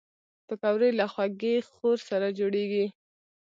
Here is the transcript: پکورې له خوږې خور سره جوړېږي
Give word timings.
پکورې 0.47 0.89
له 0.99 1.05
خوږې 1.13 1.55
خور 1.71 1.97
سره 2.09 2.27
جوړېږي 2.39 2.85